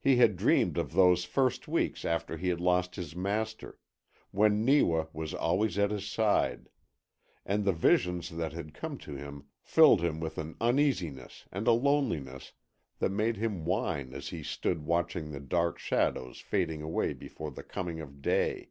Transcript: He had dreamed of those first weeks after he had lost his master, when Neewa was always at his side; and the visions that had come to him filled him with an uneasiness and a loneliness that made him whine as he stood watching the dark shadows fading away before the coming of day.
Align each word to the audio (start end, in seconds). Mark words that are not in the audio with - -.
He 0.00 0.16
had 0.16 0.36
dreamed 0.36 0.76
of 0.78 0.94
those 0.94 1.24
first 1.24 1.68
weeks 1.68 2.04
after 2.04 2.36
he 2.36 2.48
had 2.48 2.60
lost 2.60 2.96
his 2.96 3.14
master, 3.14 3.78
when 4.32 4.64
Neewa 4.64 5.06
was 5.12 5.32
always 5.32 5.78
at 5.78 5.92
his 5.92 6.08
side; 6.08 6.68
and 7.46 7.64
the 7.64 7.72
visions 7.72 8.30
that 8.30 8.52
had 8.52 8.74
come 8.74 8.98
to 8.98 9.14
him 9.14 9.44
filled 9.62 10.00
him 10.00 10.18
with 10.18 10.38
an 10.38 10.56
uneasiness 10.60 11.46
and 11.52 11.68
a 11.68 11.72
loneliness 11.72 12.50
that 12.98 13.10
made 13.12 13.36
him 13.36 13.64
whine 13.64 14.12
as 14.12 14.30
he 14.30 14.42
stood 14.42 14.84
watching 14.86 15.30
the 15.30 15.38
dark 15.38 15.78
shadows 15.78 16.40
fading 16.40 16.82
away 16.82 17.12
before 17.14 17.52
the 17.52 17.62
coming 17.62 18.00
of 18.00 18.20
day. 18.20 18.70